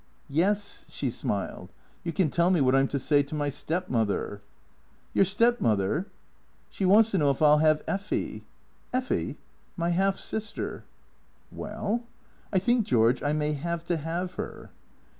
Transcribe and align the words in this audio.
"Yes." 0.27 0.87
She 0.89 1.11
smiled." 1.11 1.71
You 2.03 2.11
can 2.11 2.31
tell 2.31 2.49
me 2.49 2.59
what 2.59 2.73
I 2.73 2.79
'm 2.79 2.87
to 2.87 2.97
say 2.97 3.21
to 3.21 3.35
my 3.35 3.49
stepmother." 3.49 4.41
"Your 5.13 5.25
stepmother?"" 5.25 6.07
She 6.71 6.85
wants 6.85 7.11
to 7.11 7.19
know 7.19 7.29
if 7.29 7.43
I 7.43 7.53
'11 7.53 7.61
have 7.61 7.85
Effy." 7.85 8.41
"Effy?" 8.95 9.27
•"My 9.77 9.89
half 9.91 10.17
sister."" 10.17 10.85
Well?"" 11.51 12.01
I 12.51 12.57
think, 12.57 12.87
George, 12.87 13.21
I 13.21 13.33
may 13.33 13.53
have 13.53 13.83
to 13.83 13.97
have 13.97 14.31
her." 14.41 14.71